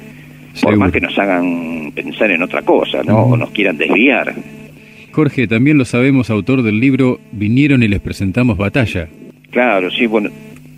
[0.62, 3.22] Por más que nos hagan pensar en otra cosa, ¿no?
[3.22, 4.34] O nos quieran desviar.
[5.12, 9.08] Jorge, también lo sabemos, autor del libro Vinieron y les presentamos batalla.
[9.50, 10.30] Claro, sí, bueno,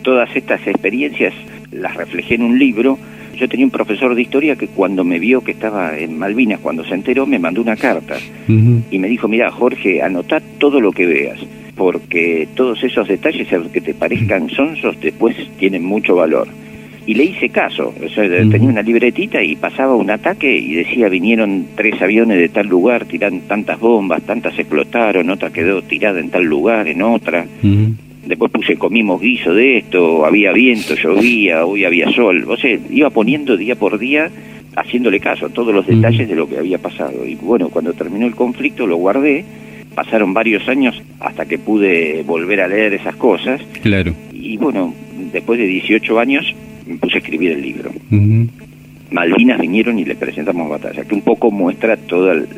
[0.02, 1.34] todas estas experiencias
[1.70, 2.98] las reflejé en un libro.
[3.36, 6.84] Yo tenía un profesor de historia que cuando me vio que estaba en Malvinas, cuando
[6.84, 11.06] se enteró, me mandó una carta y me dijo, mira, Jorge, anotá todo lo que
[11.06, 11.40] veas,
[11.74, 16.46] porque todos esos detalles, que te parezcan sonsos, después tienen mucho valor.
[17.04, 21.08] Y le hice caso, o sea, tenía una libretita y pasaba un ataque y decía,
[21.08, 26.30] vinieron tres aviones de tal lugar, tiran tantas bombas, tantas explotaron, otra quedó tirada en
[26.30, 27.44] tal lugar, en otra
[28.26, 33.10] después puse comimos guiso de esto, había viento, llovía, hoy había sol, o sea, iba
[33.10, 34.30] poniendo día por día
[34.76, 37.26] haciéndole caso a todos los detalles de lo que había pasado.
[37.26, 39.44] Y bueno, cuando terminó el conflicto lo guardé,
[39.94, 43.60] pasaron varios años hasta que pude volver a leer esas cosas.
[43.82, 44.14] Claro.
[44.32, 44.94] Y bueno,
[45.32, 46.54] después de 18 años
[46.86, 47.90] me puse a escribir el libro.
[49.10, 52.48] Malvinas vinieron y le presentamos batalla, que un poco muestra todo el,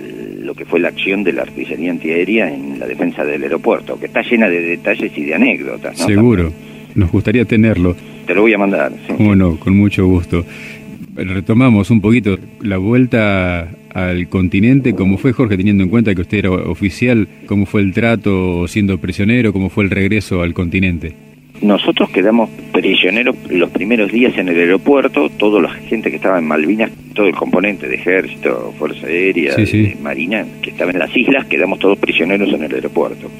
[0.44, 4.06] lo que fue la acción de la artillería antiaérea en la defensa del aeropuerto, que
[4.06, 5.98] está llena de detalles y de anécdotas.
[5.98, 6.52] Seguro,
[6.94, 7.96] nos gustaría tenerlo.
[8.26, 8.92] Te lo voy a mandar.
[9.18, 10.44] Bueno, con mucho gusto.
[11.16, 16.38] Retomamos un poquito la vuelta al continente, ¿cómo fue Jorge, teniendo en cuenta que usted
[16.38, 17.28] era oficial?
[17.46, 19.52] ¿Cómo fue el trato siendo prisionero?
[19.52, 21.14] ¿Cómo fue el regreso al continente?
[21.60, 26.46] Nosotros quedamos prisioneros los primeros días en el aeropuerto, toda la gente que estaba en
[26.46, 29.54] Malvinas, todo el componente de ejército, fuerza aérea,
[30.02, 33.30] marina, que estaba en las islas, quedamos todos prisioneros en el aeropuerto.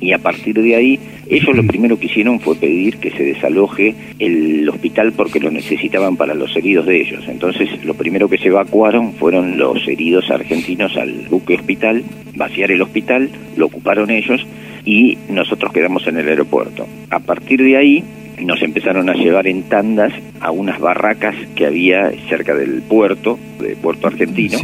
[0.00, 3.94] Y a partir de ahí, ellos lo primero que hicieron fue pedir que se desaloje
[4.18, 7.24] el hospital porque lo necesitaban para los heridos de ellos.
[7.28, 12.02] Entonces, lo primero que se evacuaron fueron los heridos argentinos al buque hospital,
[12.34, 14.44] vaciar el hospital, lo ocuparon ellos
[14.84, 16.86] y nosotros quedamos en el aeropuerto.
[17.10, 18.04] A partir de ahí
[18.40, 23.76] nos empezaron a llevar en tandas a unas barracas que había cerca del puerto, de
[23.76, 24.58] Puerto Argentino,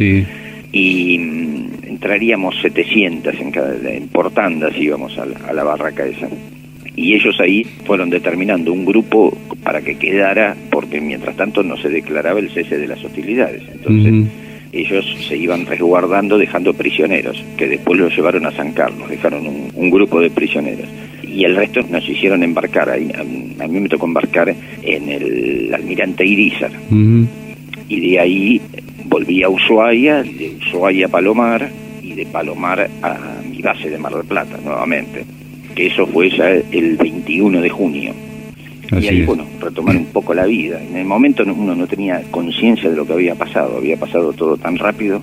[0.71, 6.27] y mm, entraríamos 700 en, cada, en por tandas íbamos a la, barraca esa.
[6.95, 11.89] Y ellos ahí fueron determinando un grupo para que quedara, porque mientras tanto no se
[11.89, 13.63] declaraba el cese de las hostilidades.
[13.71, 14.27] Entonces,
[14.71, 19.89] ellos se iban resguardando dejando prisioneros, que después los llevaron a San Carlos, dejaron un,
[19.89, 20.87] grupo de prisioneros.
[21.23, 23.23] Y el resto nos hicieron embarcar, ahí, a,
[23.67, 24.53] mí me tocó embarcar
[24.83, 26.71] en el almirante Irizar.
[27.87, 28.61] Y de ahí
[29.05, 31.69] volví a Ushuaia, de Ushuaia a Palomar,
[32.01, 35.25] y de Palomar a mi base de Mar del Plata nuevamente.
[35.75, 38.13] Que eso fue ya el 21 de junio.
[38.91, 40.81] Y ahí, bueno, retomar un poco la vida.
[40.81, 44.57] En el momento uno no tenía conciencia de lo que había pasado, había pasado todo
[44.57, 45.21] tan rápido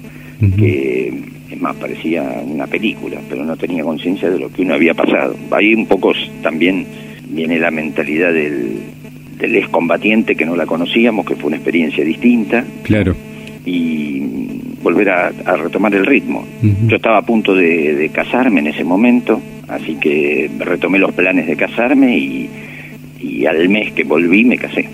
[0.56, 1.12] que,
[1.50, 5.34] es más, parecía una película, pero no tenía conciencia de lo que uno había pasado.
[5.50, 6.12] Ahí un poco
[6.42, 6.86] también
[7.28, 8.78] viene la mentalidad del,
[9.38, 12.64] del excombatiente que no la conocíamos, que fue una experiencia distinta.
[12.82, 13.16] Claro.
[13.64, 14.22] Y
[14.82, 16.46] volver a, retomar el ritmo.
[16.86, 21.56] Yo estaba a punto de, casarme en ese momento, así que retomé los planes de
[21.56, 22.48] casarme y,
[23.26, 24.88] y al mes que volví me casé.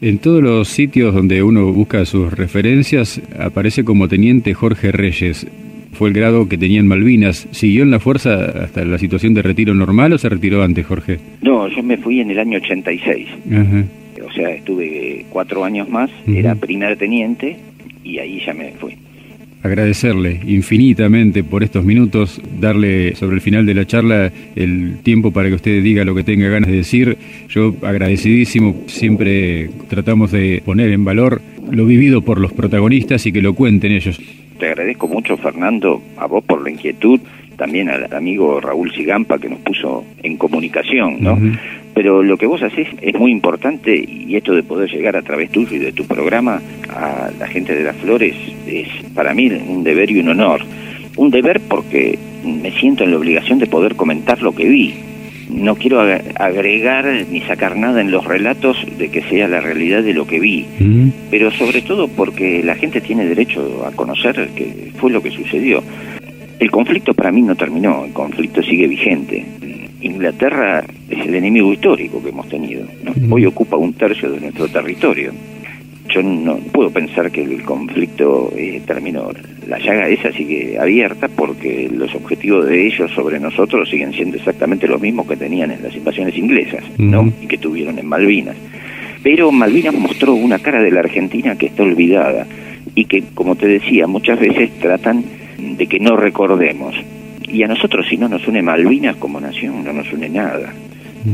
[0.00, 5.46] En todos los sitios donde uno busca sus referencias aparece como teniente Jorge Reyes.
[5.92, 7.48] Fue el grado que tenía en Malvinas.
[7.52, 11.18] ¿Siguió en la fuerza hasta la situación de retiro normal o se retiró antes, Jorge?
[11.40, 13.28] No, yo me fui en el año 86.
[13.50, 13.84] Ajá.
[14.26, 17.56] O sea, estuve cuatro años más, era primer teniente
[18.04, 18.96] y ahí ya me fui
[19.66, 25.48] agradecerle infinitamente por estos minutos, darle sobre el final de la charla el tiempo para
[25.48, 27.16] que usted diga lo que tenga ganas de decir.
[27.48, 31.40] Yo agradecidísimo, siempre tratamos de poner en valor
[31.70, 34.20] lo vivido por los protagonistas y que lo cuenten ellos.
[34.58, 37.20] Te agradezco mucho, Fernando, a vos por la inquietud,
[37.56, 41.38] también al amigo Raúl Sigampa que nos puso en comunicación, ¿no?
[41.96, 45.50] Pero lo que vos haces es muy importante y esto de poder llegar a través
[45.50, 48.36] tuyo y de tu programa a la gente de las flores
[48.66, 50.60] es para mí un deber y un honor.
[51.16, 54.94] Un deber porque me siento en la obligación de poder comentar lo que vi.
[55.48, 56.02] No quiero
[56.34, 60.38] agregar ni sacar nada en los relatos de que sea la realidad de lo que
[60.38, 61.08] vi, mm.
[61.30, 65.82] pero sobre todo porque la gente tiene derecho a conocer qué fue lo que sucedió.
[66.58, 69.46] El conflicto para mí no terminó, el conflicto sigue vigente.
[70.06, 72.86] Inglaterra es el enemigo histórico que hemos tenido.
[73.30, 75.32] Hoy ocupa un tercio de nuestro territorio.
[76.08, 79.30] Yo no puedo pensar que el conflicto eh, terminó.
[79.66, 84.86] La llaga esa sigue abierta porque los objetivos de ellos sobre nosotros siguen siendo exactamente
[84.86, 87.32] los mismos que tenían en las invasiones inglesas ¿no?
[87.42, 88.56] y que tuvieron en Malvinas.
[89.24, 92.46] Pero Malvinas mostró una cara de la Argentina que está olvidada
[92.94, 95.24] y que, como te decía, muchas veces tratan
[95.58, 96.94] de que no recordemos
[97.48, 100.72] y a nosotros si no nos une Malvinas como nación, no nos une nada,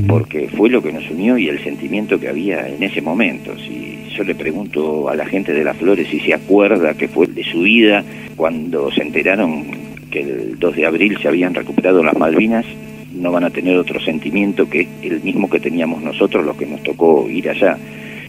[0.07, 3.55] porque fue lo que nos unió y el sentimiento que había en ese momento.
[3.59, 7.27] Si yo le pregunto a la gente de las flores si se acuerda que fue
[7.27, 8.05] de su vida
[8.37, 9.65] cuando se enteraron
[10.11, 12.67] que el 2 de abril se habían recuperado las Malvinas,
[13.15, 16.83] no van a tener otro sentimiento que el mismo que teníamos nosotros, los que nos
[16.83, 17.77] tocó ir allá.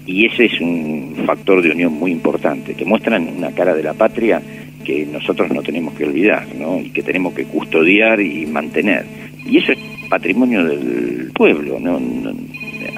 [0.05, 3.93] Y ese es un factor de unión muy importante, que muestran una cara de la
[3.93, 4.41] patria
[4.83, 6.79] que nosotros no tenemos que olvidar, ¿no?
[6.79, 9.05] Y que tenemos que custodiar y mantener.
[9.45, 9.79] Y eso es
[10.09, 11.99] patrimonio del pueblo, ¿no?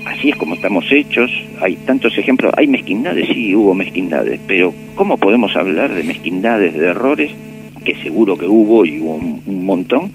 [0.06, 1.32] Así es como estamos hechos,
[1.62, 6.88] hay tantos ejemplos, hay mezquindades, sí, hubo mezquindades, pero ¿cómo podemos hablar de mezquindades, de
[6.88, 7.32] errores,
[7.84, 10.12] que seguro que hubo y hubo un, montón,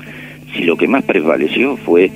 [0.55, 2.11] si lo que más prevaleció fue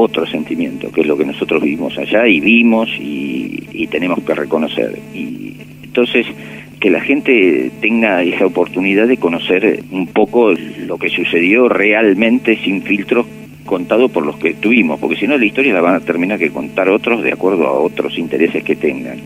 [0.00, 4.32] otro sentimiento, que es lo que nosotros vivimos allá y vimos y, y tenemos que
[4.32, 4.96] reconocer.
[5.12, 6.24] Y entonces,
[6.78, 12.82] que la gente tenga esa oportunidad de conocer un poco lo que sucedió realmente sin
[12.82, 13.26] filtros
[13.66, 16.50] contado por los que tuvimos, porque si no la historia la van a terminar que
[16.50, 19.18] contar otros de acuerdo a otros intereses que tengan.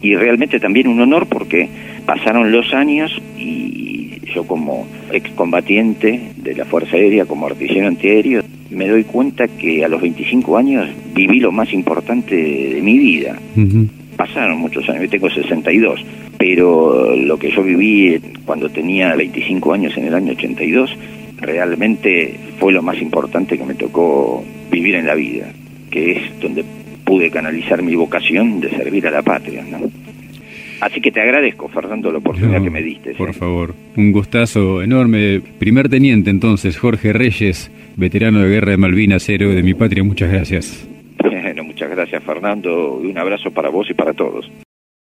[0.00, 1.68] Y realmente también un honor porque
[2.06, 8.88] pasaron los años y yo como excombatiente de la Fuerza Aérea, como artillero antiaéreo, me
[8.88, 13.38] doy cuenta que a los 25 años viví lo más importante de mi vida.
[14.16, 16.04] Pasaron muchos años, yo tengo 62
[16.38, 20.96] pero lo que yo viví cuando tenía 25 años en el año 82
[21.36, 25.52] realmente fue lo más importante que me tocó vivir en la vida,
[25.90, 26.64] que es donde
[27.04, 29.64] pude canalizar mi vocación de servir a la patria.
[30.80, 33.14] Así que te agradezco, Fernando, la oportunidad que me diste.
[33.14, 35.40] Por favor, un gustazo enorme.
[35.58, 40.30] Primer teniente entonces, Jorge Reyes, veterano de guerra de Malvinas, héroe de mi patria, muchas
[40.30, 40.88] gracias.
[41.20, 44.48] Bueno, muchas gracias, Fernando, y un abrazo para vos y para todos.